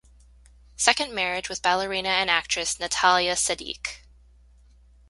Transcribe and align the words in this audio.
Second 0.77 1.13
marriage 1.13 1.47
with 1.47 1.61
ballerina 1.61 2.09
and 2.09 2.27
actress 2.27 2.79
Natalya 2.79 3.33
Sedykh. 3.35 3.99